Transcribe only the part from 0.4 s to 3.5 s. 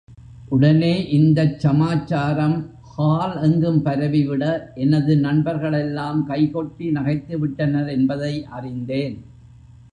உடனே இந்தச் சமாச்சாரம் ஹால்